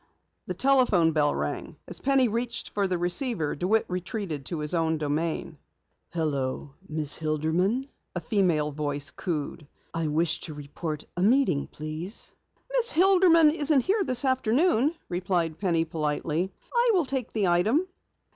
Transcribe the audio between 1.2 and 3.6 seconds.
rang. As Penny reached for the receiver,